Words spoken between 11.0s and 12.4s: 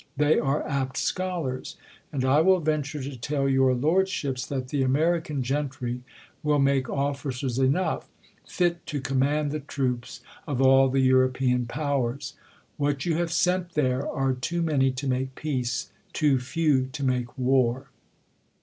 European powers.